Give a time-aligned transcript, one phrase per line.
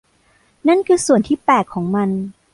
[0.67, 2.09] นั่นคือส่วนที่แปลกของมัน